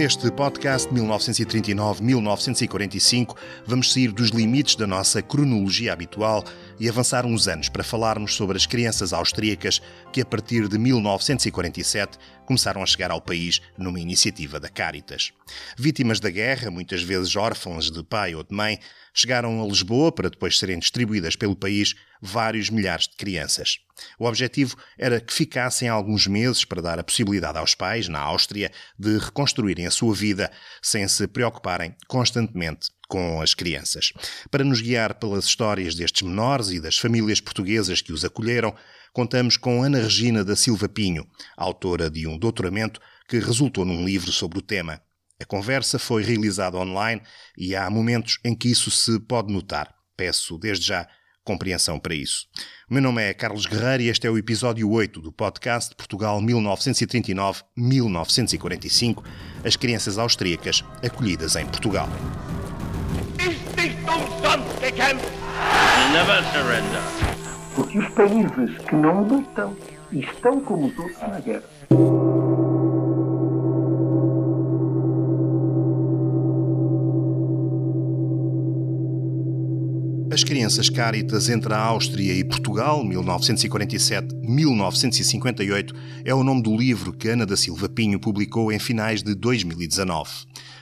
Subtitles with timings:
[0.00, 3.36] Neste podcast 1939-1945,
[3.66, 6.42] vamos sair dos limites da nossa cronologia habitual
[6.80, 12.18] e avançar uns anos para falarmos sobre as crianças austríacas que, a partir de 1947,
[12.46, 15.32] começaram a chegar ao país numa iniciativa da Caritas.
[15.76, 18.80] Vítimas da guerra, muitas vezes órfãs de pai ou de mãe,
[19.12, 23.78] chegaram a Lisboa para depois serem distribuídas pelo país vários milhares de crianças.
[24.18, 28.72] O objetivo era que ficassem alguns meses para dar a possibilidade aos pais, na Áustria,
[28.98, 30.50] de reconstruírem a sua vida
[30.80, 34.12] sem se preocuparem constantemente com as crianças.
[34.50, 38.72] Para nos guiar pelas histórias destes menores e das famílias portuguesas que os acolheram,
[39.12, 44.30] contamos com Ana Regina da Silva Pinho, autora de um doutoramento que resultou num livro
[44.30, 45.02] sobre o tema.
[45.42, 47.20] A conversa foi realizada online
[47.58, 49.92] e há momentos em que isso se pode notar.
[50.16, 51.08] Peço desde já
[51.42, 52.46] compreensão para isso.
[52.88, 56.40] O meu nome é Carlos Guerreiro e este é o episódio 8 do podcast Portugal
[56.42, 59.24] 1939-1945
[59.64, 62.08] As crianças austríacas acolhidas em Portugal.
[67.72, 69.76] Porque os países que não lutam
[70.10, 71.62] estão como os outros na guerra.
[80.32, 85.94] As Crianças Cáritas entre a Áustria e Portugal, 1947-1958,
[86.24, 90.28] é o nome do livro que Ana da Silva Pinho publicou em finais de 2019.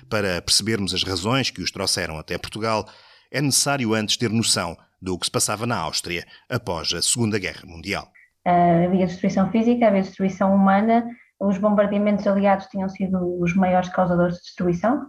[0.09, 2.89] Para percebermos as razões que os trouxeram até Portugal,
[3.31, 7.67] é necessário antes ter noção do que se passava na Áustria após a Segunda Guerra
[7.67, 8.09] Mundial.
[8.45, 11.07] Havia destruição física, havia destruição humana,
[11.41, 15.07] os bombardeamentos aliados tinham sido os maiores causadores de destruição.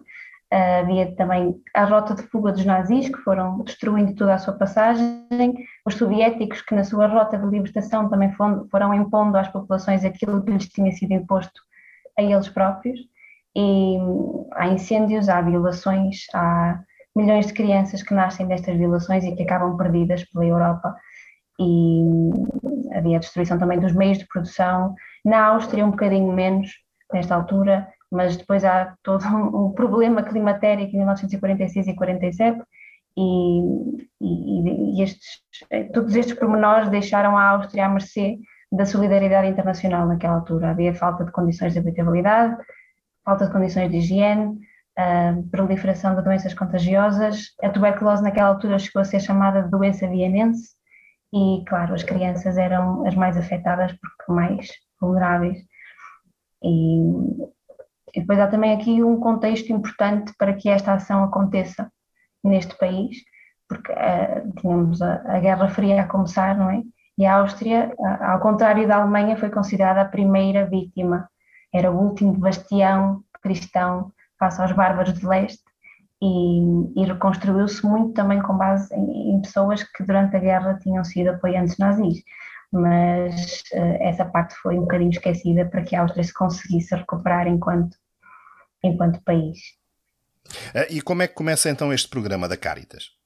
[0.51, 5.23] Havia também a rota de fuga dos nazis, que foram destruindo toda a sua passagem,
[5.85, 10.51] os soviéticos, que na sua rota de libertação também foram, impondo às populações aquilo que
[10.51, 11.61] lhes tinha sido imposto
[12.17, 12.99] a eles próprios,
[13.55, 13.97] e
[14.53, 16.79] há incêndios, há violações, há
[17.15, 20.95] milhões de crianças que nascem destas violações e que acabam perdidas pela Europa,
[21.59, 22.01] e
[22.93, 26.71] havia a destruição também dos meios de produção, na Áustria um bocadinho menos,
[27.11, 32.61] nesta altura, mas depois há todo um, problema climatérico em 1946 e 47
[33.17, 33.61] e,
[34.21, 35.41] e, e estes,
[35.93, 38.39] todos estes pormenores deixaram a Áustria à mercê
[38.71, 40.71] da solidariedade internacional naquela altura.
[40.71, 42.55] Havia falta de condições de habitabilidade,
[43.25, 44.59] falta de condições de higiene,
[45.51, 47.47] proliferação de doenças contagiosas.
[47.61, 50.69] A tuberculose naquela altura chegou a ser chamada de doença vienense
[51.33, 55.57] e, claro, as crianças eram as mais afetadas porque mais vulneráveis.
[56.63, 57.49] E
[58.13, 61.91] e depois há também aqui um contexto importante para que esta ação aconteça
[62.43, 63.17] neste país,
[63.67, 66.81] porque uh, tínhamos a, a, Guerra Fria a começar, não é?
[67.17, 71.29] E a Áustria, ao contrário da Alemanha, foi considerada a primeira vítima,
[71.73, 75.63] era o último bastião cristão face aos bárbaros de leste
[76.21, 81.03] e, e reconstruiu-se muito também com base em, em, pessoas que durante a guerra tinham
[81.03, 82.23] sido apoiantes nazis
[82.71, 87.47] mas uh, essa parte foi um bocadinho esquecida para que a Áustria se conseguisse recuperar
[87.47, 87.97] enquanto,
[88.83, 89.57] enquanto país.
[90.73, 93.17] Uh, e como é que começa então este programa da Caritas?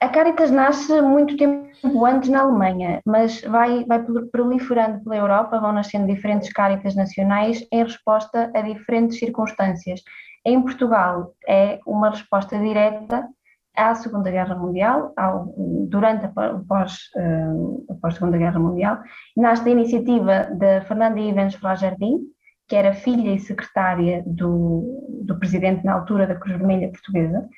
[0.00, 5.72] A Caritas nasce muito tempo antes na Alemanha, mas vai, vai proliferando pela Europa, vão
[5.72, 10.00] nascendo diferentes Caritas nacionais em resposta a diferentes circunstâncias.
[10.44, 13.28] Em Portugal é uma resposta direta
[13.76, 15.54] à Segunda Guerra Mundial, ao,
[15.88, 16.28] durante a
[16.66, 18.98] pós, uh, a pós Segunda Guerra Mundial,
[19.36, 22.18] nasce a iniciativa de Fernanda Ivens Jardim,
[22.66, 27.48] que era filha e secretária do, do presidente na altura da Cruz Vermelha Portuguesa,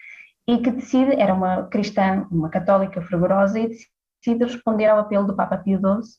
[0.47, 5.37] e que decide, era uma cristã, uma católica fervorosa, e decide responder ao apelo do
[5.37, 6.19] Papa Pio XII,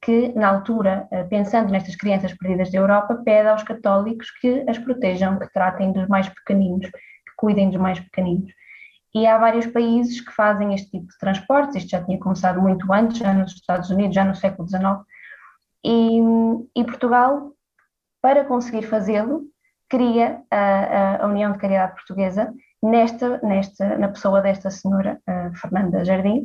[0.00, 4.78] que na altura, eh, pensando nestas crianças perdidas da Europa, pede aos católicos que as
[4.78, 8.52] protejam, que tratem dos mais pequeninos, que cuidem dos mais pequeninos.
[9.14, 12.92] E há vários países que fazem este tipo de transportes, isto já tinha começado muito
[12.92, 15.04] antes, já nos Estados Unidos, já no século XIX,
[15.84, 16.20] e,
[16.76, 17.52] e Portugal,
[18.20, 19.42] para conseguir fazê-lo,
[19.88, 22.52] cria a, a, União de Caridade Portuguesa,
[22.82, 25.20] nesta, nesta, na pessoa desta senhora
[25.54, 26.44] Fernanda Jardim,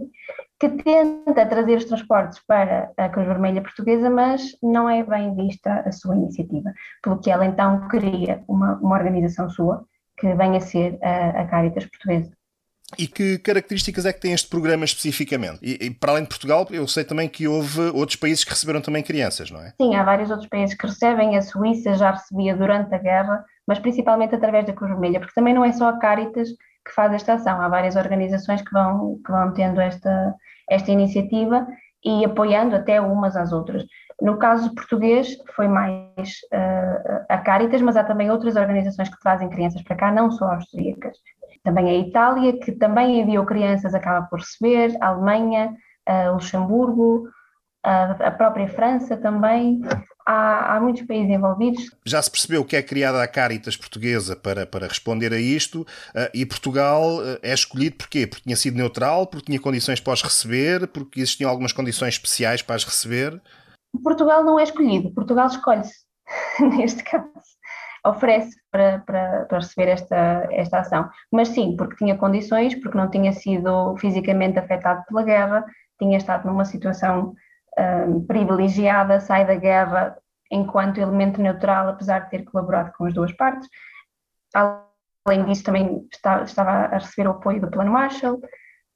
[0.70, 5.84] que tenta trazer os transportes para a Cruz Vermelha Portuguesa, mas não é bem vista
[5.86, 6.72] a sua iniciativa,
[7.02, 9.86] pelo que ela então cria uma, uma organização sua,
[10.18, 12.32] que vem a ser a, a Caritas Portuguesa.
[12.98, 15.60] E que características é que tem este programa especificamente?
[15.62, 18.80] E, e, para além de Portugal, eu sei também que houve outros países que receberam
[18.80, 19.74] também crianças, não é?
[19.82, 21.36] Sim, há vários outros países que recebem.
[21.36, 25.54] A Suíça já recebia durante a guerra, mas principalmente através da Cruz Vermelha, porque também
[25.54, 26.50] não é só a Caritas
[26.86, 27.60] que faz esta ação.
[27.60, 30.36] Há várias organizações que vão, que vão tendo esta,
[30.70, 31.66] esta iniciativa
[32.04, 33.86] e apoiando até umas às outras.
[34.22, 39.50] No caso português, foi mais uh, a Caritas, mas há também outras organizações que trazem
[39.50, 41.18] crianças para cá, não só austríacas.
[41.64, 45.74] Também a Itália, que também enviou crianças, acaba por receber, a Alemanha,
[46.10, 47.28] uh, Luxemburgo,
[47.84, 49.82] a própria França também.
[50.26, 51.92] Há, há, muitos países envolvidos.
[52.06, 56.30] Já se percebeu que é criada a Caritas portuguesa para, para responder a isto uh,
[56.34, 58.26] e Portugal uh, é escolhido porquê?
[58.26, 62.62] Porque tinha sido neutral, porque tinha condições para as receber, porque existiam algumas condições especiais
[62.62, 63.42] para as receber?
[64.02, 66.06] Portugal não é escolhido, Portugal escolhe-se,
[66.78, 67.28] neste caso.
[68.06, 71.10] Oferece para, para, para receber esta, esta ação.
[71.32, 75.64] Mas sim, porque tinha condições, porque não tinha sido fisicamente afetado pela guerra,
[75.98, 77.34] tinha estado numa situação
[77.78, 80.18] um, privilegiada, sai da guerra
[80.52, 83.68] enquanto elemento neutral, apesar de ter colaborado com as duas partes.
[84.54, 88.40] Além disso, também está, estava a receber o apoio do Plano Marshall,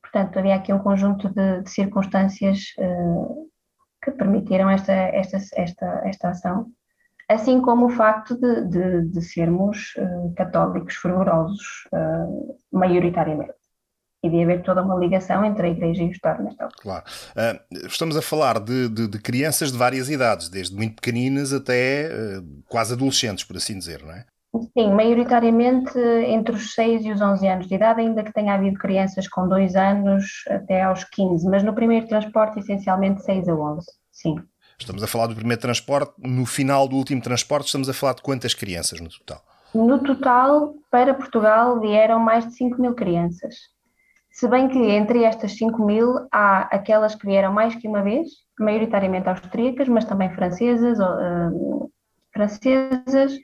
[0.01, 3.49] portanto, havia aqui um conjunto de, de circunstâncias uh,
[4.03, 6.67] que permitiram esta, esta, esta, esta ação,
[7.29, 13.66] assim como o facto de, de, de sermos uh, católicos fervorosos, uh, maioritariamente
[14.23, 16.81] e de haver toda uma ligação entre a Igreja e o Estado nesta altura.
[16.81, 17.05] Claro.
[17.35, 22.09] Uh, estamos a falar de, de, de, crianças de várias idades, desde muito pequeninas até
[22.09, 24.25] uh, quase adolescentes, por assim dizer, não é?
[24.75, 28.79] Sim, maioritariamente entre os 6 e os 11 anos de idade, ainda que tenha havido
[28.79, 33.85] crianças com 2 anos até aos 15, mas no primeiro transporte, essencialmente 6 a 11,
[34.11, 34.35] sim.
[34.79, 38.21] Estamos a falar do primeiro transporte, no final do último transporte, estamos a falar de
[38.21, 39.43] quantas crianças no total?
[39.75, 43.55] No total, para Portugal, vieram mais de 5 mil crianças.
[44.37, 48.29] Se bem que entre estas 5 mil há aquelas que vieram mais que uma vez,
[48.59, 51.91] maioritariamente austríacas, mas também francesas, uh,
[52.31, 53.35] francesas,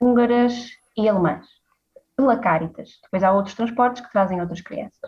[0.00, 1.44] húngaras e alemãs.
[2.16, 2.88] Pela Caritas.
[3.02, 4.98] Depois há outros transportes que trazem outras crianças.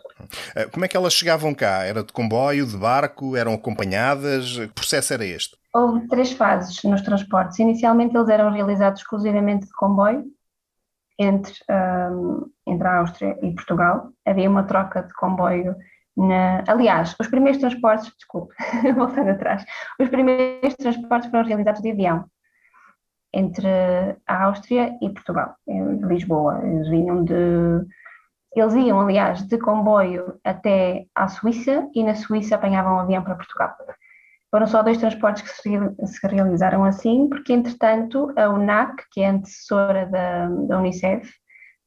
[0.54, 1.84] Eh, como é que elas chegavam cá?
[1.84, 3.34] Era de comboio, de barco?
[3.34, 4.58] Eram acompanhadas?
[4.58, 5.56] Que processo era este?
[5.74, 7.58] Houve três fases nos transportes.
[7.58, 10.22] Inicialmente eles eram realizados exclusivamente de comboio,
[11.20, 14.10] entre, um, entre a Áustria e Portugal.
[14.26, 15.76] Havia uma troca de comboio.
[16.16, 16.64] Na...
[16.66, 18.54] Aliás, os primeiros transportes, desculpe,
[18.96, 19.64] voltando atrás,
[20.00, 22.24] os primeiros transportes foram realizados de avião
[23.32, 23.68] entre
[24.26, 26.60] a Áustria e Portugal, em Lisboa.
[26.64, 27.86] Eles vinham de.
[28.56, 33.36] Eles iam, aliás, de comboio até à Suíça e na Suíça apanhavam um avião para
[33.36, 33.76] Portugal.
[34.50, 39.32] Foram só dois transportes que se, realizaram assim, porque entretanto a UNAC, que é a
[39.32, 41.30] antecessora da, da Unicef,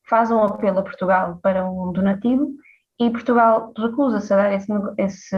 [0.09, 2.51] faz um apelo a Portugal para um donativo
[2.99, 5.37] e Portugal recusa-se a dar esse, esse,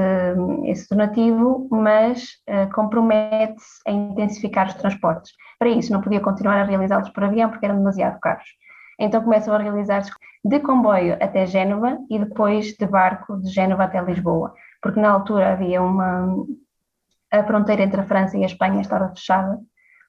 [0.66, 5.32] esse donativo, mas uh, compromete-se a intensificar os transportes.
[5.58, 8.46] Para isso, não podia continuar a realizá-los por avião porque eram demasiado caros.
[9.00, 10.12] Então começam a realizar-se
[10.44, 15.54] de comboio até Génova e depois de barco de Génova até Lisboa, porque na altura
[15.54, 16.36] havia uma,
[17.40, 19.60] a fronteira entre a França e a Espanha estava fechada,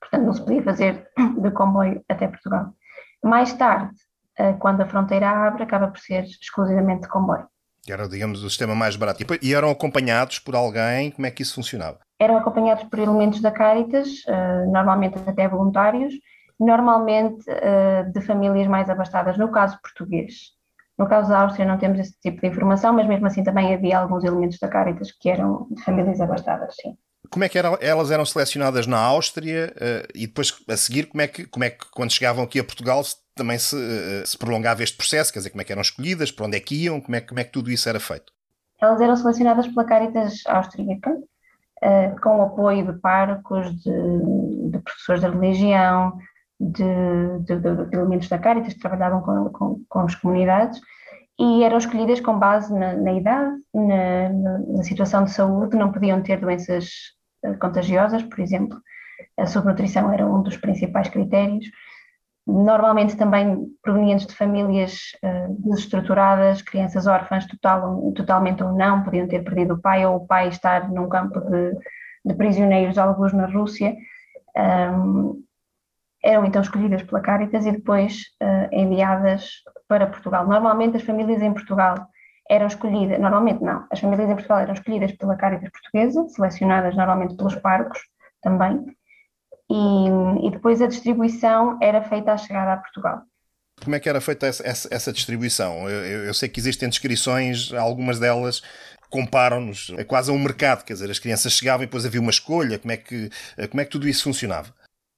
[0.00, 1.08] portanto não se podia fazer
[1.40, 2.75] de comboio até Portugal.
[3.23, 3.94] Mais tarde,
[4.38, 7.47] eh, quando a fronteira abre, acaba por ser exclusivamente de comboio.
[7.88, 9.25] Era, digamos, o sistema mais barato.
[9.40, 11.11] E eram acompanhados por alguém?
[11.12, 11.99] Como é que isso funcionava?
[12.18, 16.14] Eram acompanhados por elementos da Caritas, eh, normalmente até voluntários,
[16.59, 20.56] normalmente eh, de famílias mais abastadas, no caso português.
[20.99, 23.99] No caso da Áustria não temos esse tipo de informação, mas mesmo assim também havia
[23.99, 26.97] alguns elementos da Caritas que eram de famílias abastadas, sim.
[27.30, 31.28] Como é que elas eram selecionadas na Áustria uh, e depois a seguir como é,
[31.28, 33.02] que, como é que quando chegavam aqui a Portugal
[33.35, 35.33] também se, uh, se prolongava este processo?
[35.33, 37.40] Quer dizer, como é que eram escolhidas, para onde é que iam, como é, como
[37.40, 38.33] é que tudo isso era feito?
[38.80, 45.23] Elas eram selecionadas pela Caritas Austríaca, uh, com o apoio de párocos, de, de professores
[45.23, 46.18] da religião,
[46.61, 46.85] de,
[47.45, 50.80] de, de, elementos da Caritas que trabalhavam com, com, com as comunidades
[51.38, 56.23] e eram escolhidas com base na, na idade, na, na, situação de saúde, não podiam
[56.23, 56.88] ter doenças
[57.45, 58.81] eh, contagiosas, por exemplo.
[59.38, 61.66] A subnutrição era um dos principais critérios.
[62.47, 69.43] Normalmente também provenientes de famílias uh, desestruturadas, crianças órfãs total, totalmente ou não, podiam ter
[69.43, 71.73] perdido o pai ou o pai estar num campo de,
[72.25, 73.97] de prisioneiros, alguns na Rússia.
[74.57, 75.43] Um,
[76.26, 79.50] eram então escolhidas pela Caritas e depois uh, enviadas
[79.87, 80.47] para Portugal.
[80.47, 82.09] Normalmente as famílias em Portugal
[82.50, 87.37] eram escolhidas, normalmente não, as famílias em Portugal eram escolhidas pela Caritas Portuguesa, selecionadas normalmente
[87.37, 87.99] pelos parcos
[88.42, 88.85] também,
[89.68, 93.23] e, e, depois a distribuição era feita à chegada a Portugal.
[93.83, 95.90] Como é que era feita essa, essa, essa distribuição?
[95.90, 98.62] Eu, eu, sei que existem descrições, algumas delas
[99.11, 102.78] comparam-nos é quase um mercado, quer dizer, as crianças chegavam e depois havia uma escolha,
[102.78, 103.28] como é que,
[103.71, 104.73] como é que tudo isso funcionava?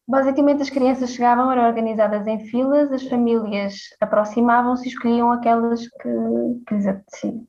[0.09, 6.09] Basicamente, as crianças chegavam, eram organizadas em filas, as famílias aproximavam-se e escolhiam aquelas que,
[6.67, 7.47] que lhes apeteciam.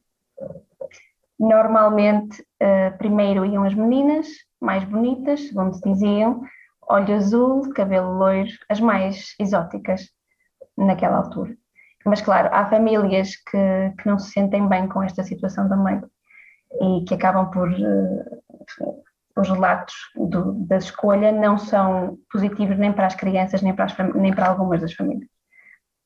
[1.40, 4.28] Normalmente, uh, primeiro iam as meninas
[4.60, 6.42] mais bonitas, segundo diziam,
[6.90, 10.10] olho azul, cabelo loiro, as mais exóticas
[10.78, 11.56] naquela altura.
[12.06, 16.02] Mas, claro, há famílias que, que não se sentem bem com esta situação também
[16.74, 17.70] e que acabam por.
[17.72, 23.86] Uh, os relatos do, da escolha não são positivos nem para as crianças, nem para,
[23.86, 25.30] as, nem para algumas das famílias,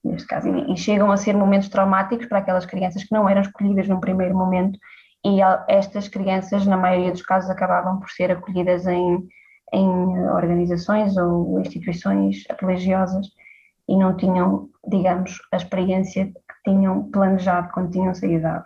[0.03, 0.47] neste caso.
[0.47, 3.99] E, e, chegam a ser momentos traumáticos para aquelas crianças que não eram escolhidas num
[3.99, 4.77] primeiro momento
[5.25, 5.39] e
[5.69, 9.25] estas crianças, na maioria dos casos, acabavam por ser acolhidas em,
[9.73, 9.87] em
[10.29, 13.27] organizações ou instituições religiosas
[13.87, 18.63] e não tinham, digamos, a experiência que tinham planejado quando tinham saído da.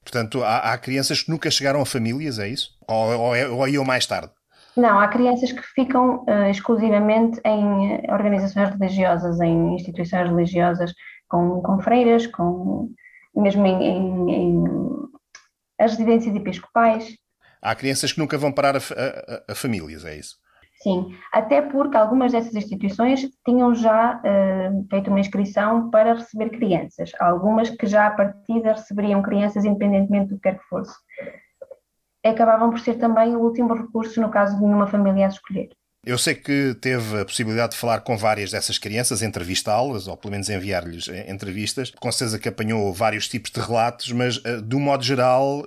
[0.00, 2.75] Portanto, há, há, crianças que nunca chegaram a famílias, é isso?
[2.88, 4.30] Ou, ou, é, ou iam mais tarde?
[4.76, 10.92] Não, há crianças que ficam uh, exclusivamente em organizações religiosas, em instituições religiosas,
[11.28, 12.90] com, com freiras, com,
[13.34, 14.64] mesmo em, em, em
[15.78, 17.16] as residências episcopais.
[17.62, 20.36] Há crianças que nunca vão parar a, a, a famílias, é isso?
[20.82, 27.12] Sim, até porque algumas dessas instituições tinham já uh, feito uma inscrição para receber crianças,
[27.18, 30.94] algumas que já à partida receberiam crianças independentemente do que quer que fosse.
[32.28, 35.68] Acabavam por ser também o último recurso no caso de nenhuma família a escolher.
[36.04, 40.30] Eu sei que teve a possibilidade de falar com várias dessas crianças, entrevistá-las, ou pelo
[40.30, 41.92] menos enviar-lhes eh, entrevistas.
[41.98, 45.64] Com certeza que apanhou vários tipos de relatos, mas eh, de um modo geral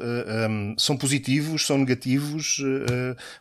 [0.77, 2.63] são positivos, são negativos?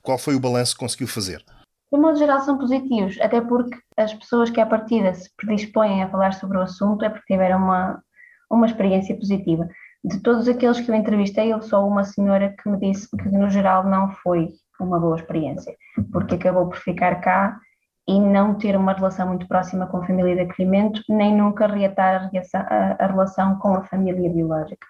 [0.02, 1.44] Qual foi o balanço que conseguiu fazer?
[1.92, 6.10] de modo geral, são positivos, até porque as pessoas que à partida se predispõem a
[6.10, 8.02] falar sobre o assunto é porque tiveram uma,
[8.50, 9.66] uma experiência positiva.
[10.04, 13.50] De todos aqueles que eu entrevistei, houve só uma senhora que me disse que, no
[13.50, 14.50] geral, não foi
[14.80, 15.74] uma boa experiência,
[16.12, 17.58] porque acabou por ficar cá
[18.06, 22.30] e não ter uma relação muito próxima com a família de acolhimento, nem nunca reatar
[22.54, 24.86] a, relação com a família biológica.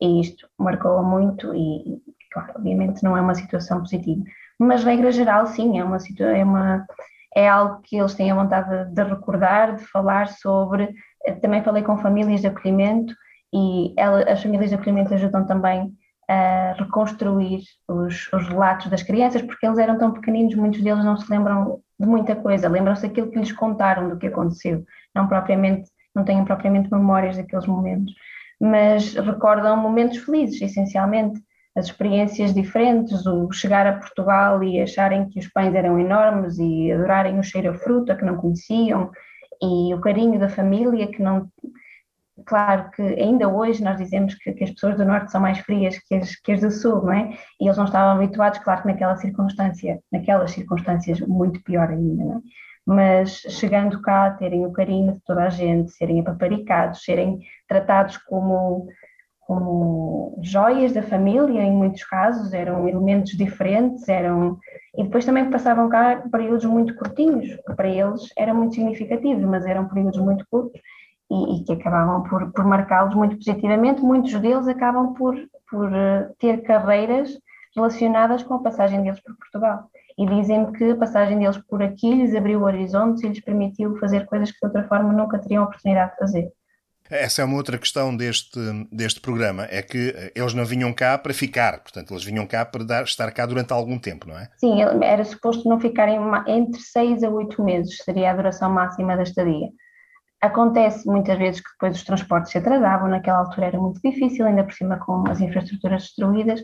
[0.00, 4.24] E isto marcou-a muito e, claro, obviamente não é uma situação positiva
[4.58, 6.86] mas regra geral sim, é uma, é uma
[7.34, 10.94] é algo que eles têm a vontade de, de recordar, de falar sobre.
[11.42, 13.14] Também falei com famílias de acolhimento
[13.56, 15.90] e ela, as famílias de acolhimento ajudam também
[16.28, 21.16] a reconstruir os, os, relatos das crianças, porque eles eram tão pequeninos, muitos deles não
[21.16, 24.84] se lembram de muita coisa, lembram-se daquilo que lhes contaram do que aconteceu,
[25.14, 28.12] não propriamente, não têm propriamente memórias daqueles momentos,
[28.60, 31.40] mas recordam momentos felizes, essencialmente,
[31.74, 36.90] as experiências diferentes, o chegar a Portugal e acharem que os pães eram enormes e
[36.92, 39.10] adorarem o cheiro a fruta que não conheciam
[39.62, 41.48] e o carinho da família que não.
[42.44, 45.98] Claro que ainda hoje nós dizemos que, que as pessoas do Norte são mais frias
[45.98, 47.32] que as, que as do Sul, não é?
[47.60, 52.36] E eles não estavam habituados, claro que naquela circunstância, naquelas circunstâncias muito pior ainda, não
[52.36, 52.40] é?
[52.84, 58.86] Mas chegando cá, terem o carinho de toda a gente, serem apaparicados, serem tratados como
[59.40, 64.58] como joias da família, em muitos casos, eram elementos diferentes, eram
[64.96, 69.64] e depois também passavam cá períodos muito curtinhos, que para eles eram muito significativos, mas
[69.64, 70.80] eram períodos muito curtos
[71.30, 74.00] e, e que acabavam por, por marcá-los muito positivamente.
[74.00, 75.36] Muitos deles acabam por,
[75.70, 77.30] por eh, ter carreiras
[77.74, 79.90] relacionadas com a passagem deles por Portugal.
[80.18, 84.24] E dizem-me que a passagem deles por aqui lhes abriu horizontes e lhes permitiu fazer
[84.26, 86.52] coisas que de outra forma nunca teriam oportunidade de fazer.
[87.08, 88.58] Essa é uma outra questão deste,
[88.90, 92.64] deste programa, é que eh, eles não vinham cá para ficar, portanto, eles vinham cá
[92.64, 94.48] para dar, estar cá durante algum tempo, não é?
[94.58, 96.18] Sim, era suposto não ficarem
[96.48, 99.68] entre seis a oito meses, seria a duração máxima da estadia.
[100.40, 104.64] Acontece muitas vezes que depois os transportes se atrasavam, naquela altura era muito difícil, ainda
[104.64, 106.62] por cima com as infraestruturas destruídas,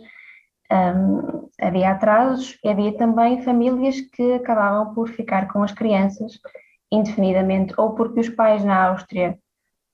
[0.71, 6.38] um, havia atrasos e havia também famílias que acabavam por ficar com as crianças
[6.91, 9.38] indefinidamente, ou porque os pais na Áustria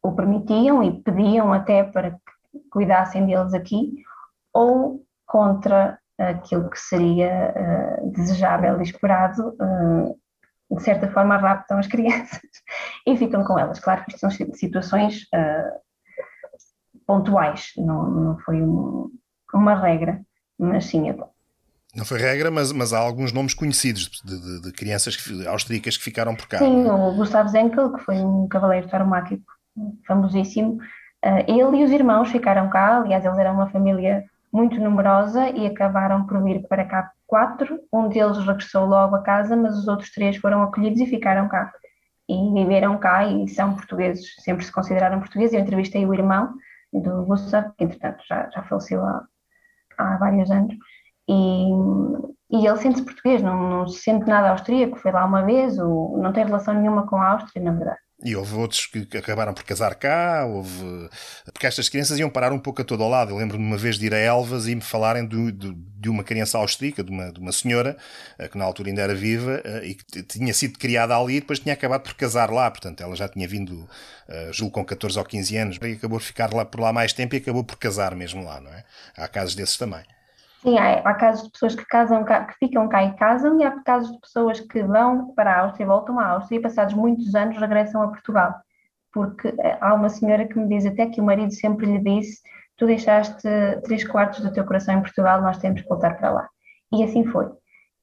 [0.03, 4.03] o permitiam e pediam até para que cuidassem deles aqui,
[4.53, 7.55] ou contra aquilo que seria
[8.03, 10.19] uh, desejável e esperado, uh,
[10.71, 12.41] de certa forma raptam as crianças
[13.07, 13.81] e ficam com elas.
[13.81, 15.81] Claro que isto são situações uh,
[17.07, 19.11] pontuais, não, não foi um,
[19.55, 20.21] uma regra,
[20.59, 21.31] mas sim é bom.
[21.97, 25.97] Não foi regra, mas, mas há alguns nomes conhecidos de, de, de crianças que, austríacas
[25.97, 26.59] que ficaram por cá.
[26.59, 29.45] Sim, o Gustav Zenkel, que foi um cavaleiro tauromáquico
[30.07, 30.79] famosíssimo.
[31.25, 35.67] Uh, ele e os irmãos ficaram cá, aliás, eles eram uma família muito numerosa e
[35.67, 37.81] acabaram por vir para cá quatro.
[37.93, 41.73] Um deles regressou logo a casa, mas os outros três foram acolhidos e ficaram cá.
[42.29, 45.55] E viveram cá e são portugueses, sempre se consideraram portugueses.
[45.55, 46.55] Eu entrevistei o irmão
[46.93, 49.27] do Gustav, que entretanto já, já faleceu há,
[49.99, 50.75] há vários anos,
[51.29, 51.71] e,
[52.51, 56.17] e ele sente-se português, não, não se sente nada austríaco, foi lá uma vez, ou
[56.19, 59.63] não tem relação nenhuma com a Áustria, na verdade E houve outros que acabaram por
[59.63, 61.09] casar cá, houve.
[61.53, 63.31] Porque estas crianças iam parar um pouco a todo ao lado.
[63.31, 66.25] Eu lembro-me uma vez de ir a Elvas e me falarem de, de, de uma
[66.25, 67.97] criança austríaca, de uma, de uma senhora,
[68.37, 71.41] eh, que na altura ainda era viva, eh, e que tinha sido criada ali e
[71.41, 72.69] depois tinha acabado por casar lá.
[72.69, 73.89] Portanto, ela já tinha vindo,
[74.29, 77.13] eh, julgo, com 14 ou 15 anos, e acabou por ficar lá por lá mais
[77.13, 78.85] tempo e acabou por casar mesmo lá, não é?
[79.17, 80.03] Há casos desses também.
[80.63, 83.81] Sim, há, há, casos de pessoas que casam que ficam cá e casam, e há
[83.83, 87.57] casos de pessoas que vão para a Áustria, voltam à Áustria e passados muitos anos
[87.57, 88.55] regressam a Portugal.
[89.13, 92.41] Porque eh, há uma senhora que me diz até que o marido sempre lhe disse:
[92.77, 93.49] Tu deixaste
[93.85, 96.49] três quartos do teu coração em Portugal, nós temos que voltar para lá.
[96.93, 97.47] E assim foi.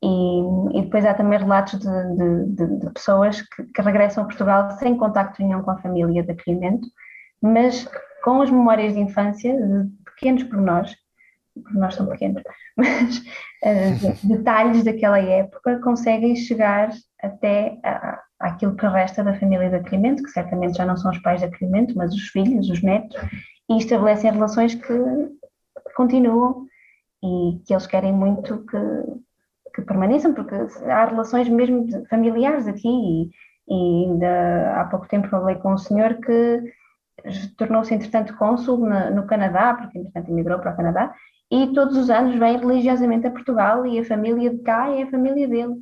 [0.03, 4.27] E, e depois há também relatos de, de, de, de pessoas que, que, regressam a
[4.27, 6.87] Portugal sem contacto nenhum com a família de acolhimento,
[7.41, 7.89] mas
[8.23, 10.95] com as memórias de infância, de pequenos pormenores,
[11.63, 12.43] porque nós somos pequenos,
[12.77, 19.75] mas uh, detalhes daquela época conseguem chegar até a, àquilo que resta da família de
[19.75, 23.17] acolhimento, que certamente já não são os pais de acolhimento, mas os filhos, os netos,
[23.69, 24.93] e estabelecem relações que
[25.95, 26.65] continuam
[27.23, 28.77] e que eles querem muito que,
[29.73, 33.29] que permaneçam, porque há relações mesmo familiares aqui e,
[33.67, 36.61] e ainda há pouco tempo falei com um senhor que
[37.57, 41.13] tornou-se entretanto cônsul no Canadá, porque entretanto emigrou para o Canadá,
[41.51, 45.11] e todos os anos vem religiosamente a Portugal e a família de cá é a
[45.11, 45.75] família dele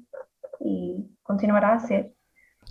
[0.61, 2.11] e continuará a ser.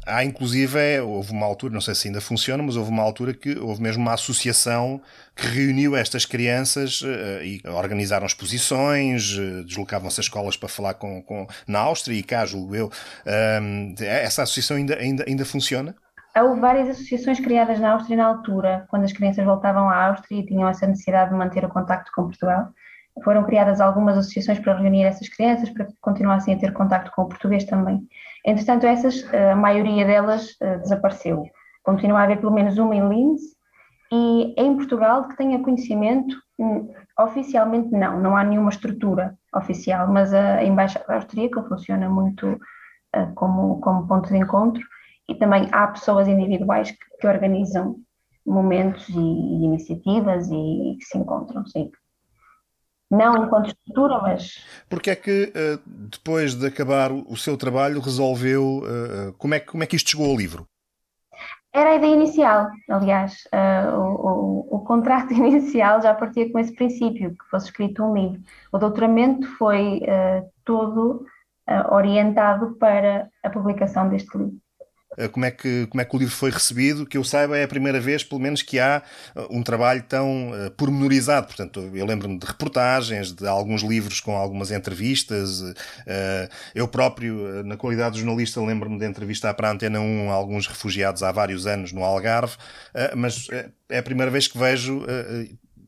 [0.05, 3.33] Há, inclusive, é, houve uma altura, não sei se ainda funciona, mas houve uma altura
[3.33, 5.01] que houve mesmo uma associação
[5.37, 11.23] que reuniu estas crianças uh, e organizaram exposições, uh, deslocavam-se a escolas para falar com,
[11.23, 12.87] com, na Áustria e cá, julgo eu.
[12.87, 15.95] Uh, essa associação ainda, ainda, ainda funciona?
[16.35, 20.47] Houve várias associações criadas na Áustria na altura, quando as crianças voltavam à Áustria e
[20.47, 22.73] tinham essa necessidade de manter o contacto com Portugal.
[23.25, 27.23] Foram criadas algumas associações para reunir essas crianças, para que continuassem a ter contacto com
[27.23, 28.01] o português também.
[28.45, 31.45] Entretanto, essas, a maioria delas eh, desapareceu.
[31.83, 33.41] Continua a haver pelo menos uma em Linz
[34.11, 40.33] e em Portugal que tenha conhecimento, hum, oficialmente não, não há nenhuma estrutura oficial, mas
[40.33, 42.59] a Embaixada Austríaca funciona muito
[43.15, 44.83] eh, como, como ponto de encontro
[45.29, 47.97] e também há pessoas individuais que, que organizam
[48.45, 51.91] momentos e, e, iniciativas e que se encontram, sim.
[53.13, 54.65] Não enquanto estrutura, mas.
[54.89, 58.83] Porque é que eh, depois de acabar o seu trabalho resolveu.
[58.87, 60.67] Eh, eh, como, é, como é que isto chegou ao livro?
[61.75, 66.75] Era a ideia inicial, aliás, uh, o, o, o, contrato inicial já partia com esse
[66.75, 68.43] princípio, que fosse escrito um livro.
[68.71, 71.25] O doutoramento foi uh, todo
[71.69, 74.62] uh, orientado para a publicação deste livro.
[75.17, 77.65] Eh, como é, que, como é que o livro foi recebido, que eu saiba é
[77.65, 79.03] a primeira vez, pelo menos, que há
[79.37, 81.47] eh, um trabalho tão uh, pormenorizado.
[81.47, 85.61] Portanto, eu lembro-me de reportagens, de alguns livros com algumas entrevistas.
[85.61, 85.75] Uh,
[86.75, 91.23] eu próprio, na qualidade de jornalista, lembro-me de entrevistar para a Antena 1 alguns refugiados
[91.23, 92.55] há vários anos no Algarve,
[92.95, 93.49] uh, mas
[93.89, 95.05] é a primeira vez que vejo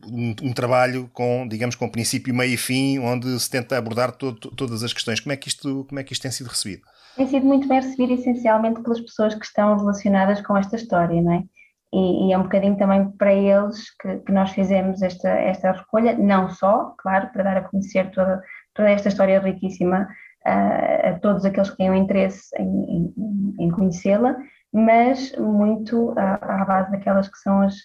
[0.06, 4.82] um, um, trabalho com, digamos, com princípio, meio e fim, onde se tenta abordar todas
[4.82, 5.20] as questões.
[5.20, 6.82] Como é, que isto, como é que isto tem sido recebido?
[7.16, 11.33] Tem sido muito bem recebido essencialmente pelas pessoas que estão relacionadas com esta história, não
[11.33, 11.44] é?
[11.92, 16.18] E, e é um bocadinho também para eles que, que, nós fizemos esta, esta recolha,
[16.18, 18.42] não só, claro, para dar a conhecer toda,
[18.74, 20.09] toda esta história riquíssima
[20.44, 24.37] uh, a todos aqueles que tenham interesse em, em, em conhecê-la,
[24.72, 27.77] mas muito à, à, base daquelas que são as,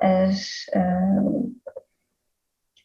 [0.00, 1.52] as, uh,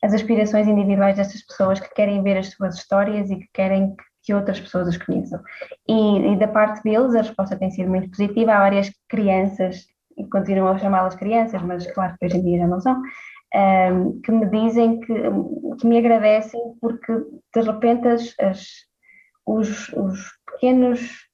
[0.02, 4.11] as aspirações individuais destas pessoas que querem ver as suas histórias e que querem que
[4.30, 5.42] outras pessoas os conheçam.
[5.88, 8.54] E, e, da parte deles, a resposta tem sido muito positiva.
[8.54, 9.86] Há várias crianças,
[10.18, 13.02] e continuam a chamá-las crianças, mas claro que hoje em dia já não são,
[13.54, 15.14] um, que me dizem que,
[15.80, 17.14] que me agradecem porque
[17.54, 18.66] de repente as, as
[19.46, 21.28] os, os, pequenos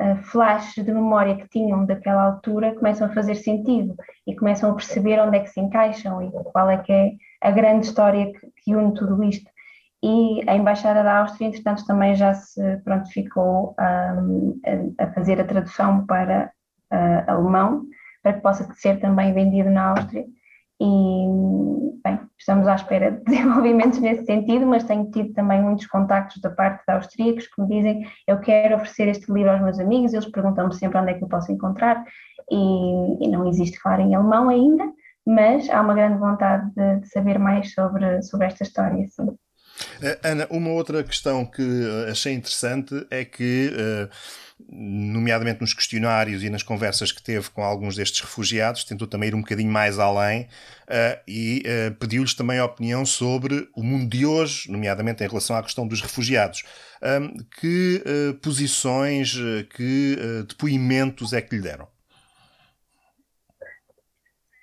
[0.00, 4.74] uh, flashes de memória que tinham daquela altura começam a fazer sentido e começam a
[4.74, 8.52] perceber onde é que se encaixam e qual é que é a grande história que,
[8.62, 9.50] que une tudo isto
[10.02, 14.60] e a Embaixada da Áustria, entretanto, também já se prontificou um,
[14.98, 16.52] a, a, fazer a tradução para
[16.92, 17.82] uh, alemão,
[18.22, 20.24] para que possa ser também vendido na Áustria.
[20.80, 20.84] E,
[22.04, 26.50] bem, estamos à espera de desenvolvimentos nesse sentido, mas tenho tido também muitos contactos da
[26.50, 30.30] parte de austríacos que me dizem eu quero oferecer este livro aos meus amigos, eles
[30.30, 32.04] perguntam-me sempre onde é que eu posso encontrar,
[32.48, 34.84] e, e não existe, claro, em alemão ainda,
[35.26, 39.36] mas há uma grande vontade de, de saber mais sobre, sobre esta história, sim.
[40.02, 44.08] Eh, Ana, uma outra questão que eh, achei interessante é que, eh,
[44.70, 49.34] nomeadamente nos questionários e nas conversas que teve com alguns destes refugiados, tentou também ir
[49.34, 50.48] um bocadinho mais além
[51.28, 51.62] e
[52.00, 56.00] pediu-lhes também a opinião sobre o mundo de hoje, nomeadamente em relação à questão dos
[56.00, 56.64] refugiados.
[57.60, 58.02] Que
[58.42, 59.36] posições,
[59.76, 61.86] que depoimentos é que lhe deram?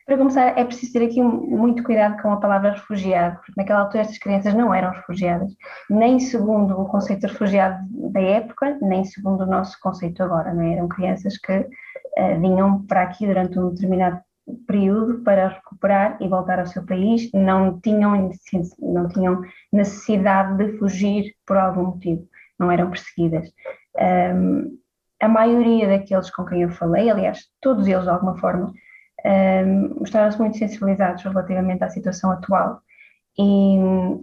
[0.05, 4.01] Para começar, é preciso ter aqui muito cuidado com a palavra refugiado, porque naquela altura
[4.01, 5.51] estas crianças não eram refugiadas,
[5.89, 10.61] nem segundo o conceito de refugiado da época, nem segundo o nosso conceito agora, não
[10.61, 10.73] é?
[10.73, 14.21] Eram crianças que uh, vinham para aqui durante um determinado
[14.67, 18.29] período para recuperar e voltar ao seu país, não tinham,
[18.79, 19.41] não tinham
[19.73, 22.27] necessidade de fugir por algum motivo,
[22.59, 23.51] não eram perseguidas.
[23.95, 24.77] Um,
[25.19, 28.71] a maioria daqueles com quem eu falei, aliás, todos eles de alguma forma,
[29.25, 32.81] um, mostraram-se muito sensibilizados relativamente à situação atual
[33.38, 33.75] e,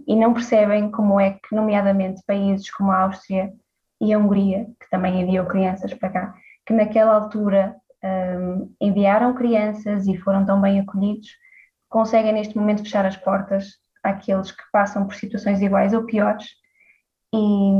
[0.07, 3.53] e, não percebem como é que, nomeadamente, países como a Áustria
[4.01, 6.35] e a Hungria, que também enviou crianças para cá,
[6.65, 11.27] que naquela altura um, enviaram crianças e foram tão bem acolhidos,
[11.89, 16.47] conseguem neste momento fechar as portas àqueles que passam por situações iguais ou piores
[17.33, 17.71] e,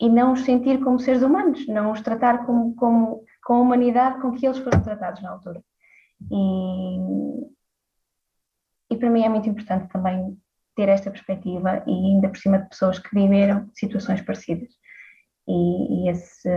[0.00, 4.20] e não os sentir como seres humanos, não os tratar como, como com a humanidade
[4.20, 5.62] com que eles foram tratados na altura.
[6.32, 6.98] E,
[8.90, 10.36] e para mim é muito importante também
[10.74, 14.70] ter esta perspectiva e ainda por cima de pessoas que viveram situações parecidas.
[15.46, 16.50] E, e esse,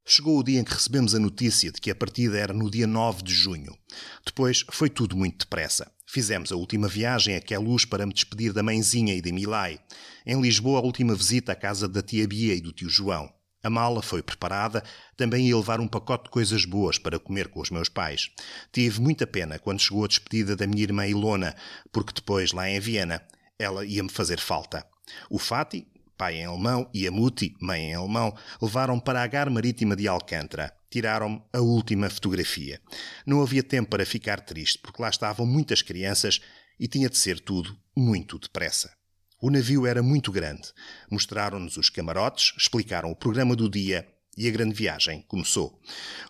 [0.08, 2.86] Chegou o dia em que recebemos a notícia de que a partida era no dia
[2.86, 3.76] 9 de junho.
[4.24, 5.90] Depois foi tudo muito depressa.
[6.06, 9.80] Fizemos a última viagem a Queluz para me despedir da mãezinha e de Milai.
[10.24, 13.28] Em Lisboa, a última visita à casa da tia Bia e do tio João.
[13.64, 14.84] A mala foi preparada,
[15.16, 18.30] também ia levar um pacote de coisas boas para comer com os meus pais.
[18.72, 21.52] Tive muita pena quando chegou a despedida da minha irmã Ilona,
[21.90, 23.20] porque depois, lá em Viena,
[23.58, 24.86] ela ia-me fazer falta.
[25.28, 25.84] O Fati,
[26.16, 30.08] pai em alemão, e a Muti, mãe em alemão, levaram para a Gar Marítima de
[30.08, 30.72] Alcântara.
[30.90, 32.80] Tiraram a última fotografia.
[33.26, 36.40] Não havia tempo para ficar triste, porque lá estavam muitas crianças
[36.78, 38.92] e tinha de ser tudo muito depressa.
[39.40, 40.72] O navio era muito grande.
[41.10, 45.80] Mostraram-nos os camarotes, explicaram o programa do dia e a grande viagem começou.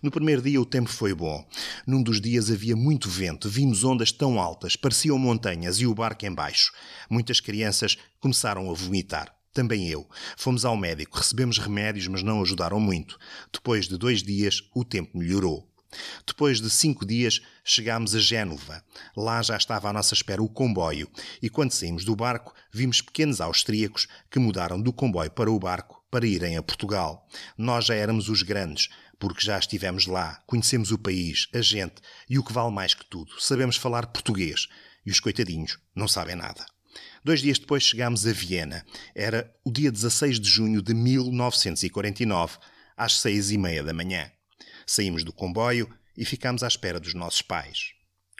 [0.01, 1.45] No primeiro dia o tempo foi bom.
[1.85, 6.25] Num dos dias havia muito vento, vimos ondas tão altas, pareciam montanhas e o barco
[6.25, 6.71] embaixo.
[7.09, 9.36] Muitas crianças começaram a vomitar.
[9.57, 10.07] Também eu.
[10.37, 13.17] Fomos ao médico, recebemos remédios, mas não ajudaram muito.
[13.51, 15.67] Depois de dois dias, o tempo melhorou.
[16.27, 18.83] Depois de cinco dias, chegámos a Génova.
[19.15, 21.09] Lá já estava à nossa espera o comboio,
[21.41, 26.05] e quando saímos do barco, vimos pequenos austríacos que mudaram do comboio para o barco
[26.11, 27.27] para irem a Portugal.
[27.57, 31.95] Nós já éramos os grandes, porque já estivemos lá, conhecemos o país, a gente
[32.29, 34.67] e o que vale mais que tudo, sabemos falar português.
[35.03, 36.63] E os coitadinhos não sabem nada.
[37.23, 38.85] Dois dias depois chegámos a Viena.
[39.13, 42.57] Era o dia 16 de junho de 1949,
[42.95, 44.31] às seis e meia da manhã.
[44.85, 47.91] Saímos do comboio e ficámos à espera dos nossos pais.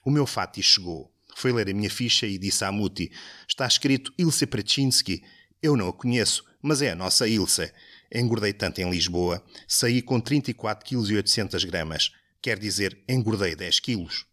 [0.05, 1.13] O meu Fati chegou.
[1.35, 3.11] Foi ler a minha ficha e disse à Muti:
[3.47, 5.23] Está escrito Ilse Praczynski.
[5.61, 7.71] Eu não a conheço, mas é a nossa Ilse.
[8.11, 9.45] Engordei tanto em Lisboa.
[9.67, 12.11] Saí com 34 kg 800 gramas.
[12.41, 14.25] Quer dizer, engordei 10 quilos.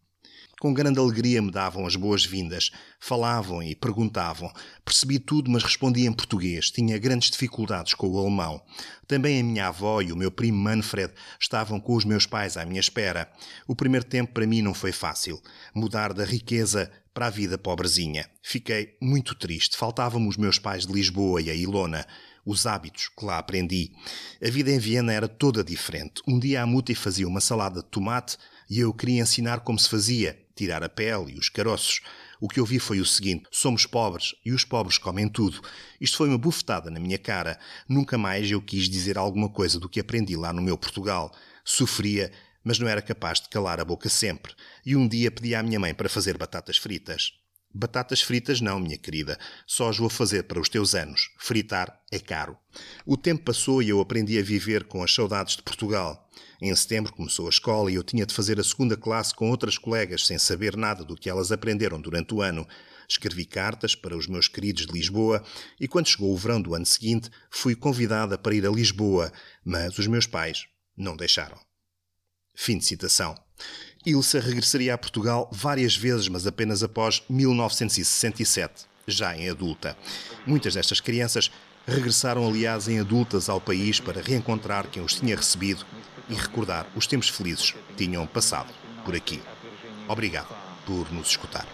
[0.65, 4.51] Com grande alegria me davam as boas-vindas, falavam e perguntavam.
[4.83, 6.71] Percebi tudo, mas respondia em português.
[6.71, 8.63] Tinha grandes dificuldades com o alemão.
[9.07, 12.65] Também a minha avó e o meu primo Manfred estavam com os meus pais à
[12.65, 13.31] minha espera.
[13.69, 15.39] O primeiro tempo para mim não foi fácil.
[15.75, 18.27] Mudar da riqueza para a vida pobrezinha.
[18.43, 19.77] Fiquei muito triste.
[19.77, 22.07] Faltavam-me os meus pais de Lisboa e a Ilona
[22.47, 23.91] os hábitos que lá aprendi.
[24.43, 26.23] A vida em Viena era toda diferente.
[26.29, 28.37] Um dia a Muti fazia uma salada de tomate
[28.69, 32.01] e eu queria ensinar como se fazia tirar a pele e os caroços.
[32.41, 35.61] O que ouvi foi o seguinte: somos pobres e os pobres comem tudo.
[36.01, 37.59] Isto foi uma bufetada na minha cara.
[37.89, 41.33] Nunca mais eu quis dizer alguma coisa do que aprendi lá no meu Portugal.
[41.65, 42.31] Sofria,
[42.63, 44.55] mas não era capaz de calar a boca sempre.
[44.85, 47.33] E um dia pedi à minha mãe para fazer batatas fritas.
[47.77, 49.37] Batatas fritas não, minha querida.
[49.67, 51.31] Só as vou fazer para os teus anos.
[51.39, 52.57] Fritar é caro.
[53.05, 56.31] O tempo passou e eu aprendi a viver com as saudades de Portugal.
[56.63, 59.77] Em setembro começou a escola e eu tinha de fazer a segunda classe com outras
[59.77, 62.65] colegas sem saber nada do que elas aprenderam durante o ano.
[63.09, 65.45] Escrevi cartas para os meus queridos de Lisboa
[65.81, 69.33] e quando chegou o verão do ano seguinte fui convidada para ir a Lisboa,
[69.65, 70.65] mas os meus pais
[70.97, 71.59] não deixaram.
[72.55, 73.35] Fim de citação.
[74.07, 79.97] Ilsa regressaria a Portugal várias vezes, mas apenas após 1967, já em adulta.
[80.47, 81.51] Muitas destas crianças
[81.87, 85.87] regressaram, aliás, em adultas ao país para reencontrar quem os tinha recebido
[86.29, 88.73] e recordar os tempos felizes que tinham passado
[89.07, 89.41] por aqui.
[90.07, 91.67] Obrigado por nos escutar.